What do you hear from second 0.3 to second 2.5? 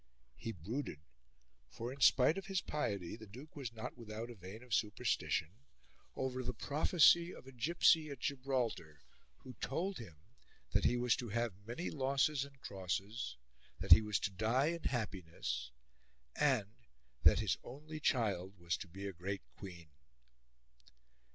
He brooded for in spite of